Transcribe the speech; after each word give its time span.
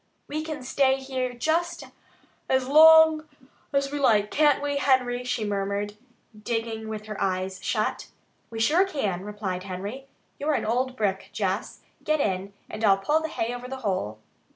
"We 0.27 0.43
can 0.43 0.63
stay 0.63 0.97
here 0.99 1.31
just 1.33 1.83
as 2.49 2.67
long 2.67 3.29
as 3.71 3.91
we 3.91 3.99
like, 3.99 4.31
can't 4.31 4.59
we, 4.59 4.77
Henry?" 4.77 5.23
she 5.23 5.45
murmured, 5.45 5.95
digging 6.35 6.87
with 6.87 7.05
her 7.05 7.21
eyes 7.21 7.59
shut. 7.63 8.07
"We 8.49 8.59
sure 8.59 8.83
can," 8.83 9.21
replied 9.23 9.61
Henry. 9.65 10.07
"You're 10.39 10.55
an 10.55 10.65
old 10.65 10.95
brick, 10.97 11.29
Jess. 11.33 11.81
Get 12.03 12.19
in, 12.19 12.51
and 12.67 12.83
I'll 12.83 12.97
pull 12.97 13.21
the 13.21 13.27
hay 13.27 13.53
over 13.53 13.67
the 13.67 13.77
hole." 13.85 14.17